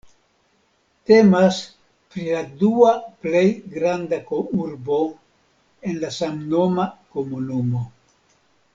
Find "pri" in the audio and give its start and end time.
2.15-2.25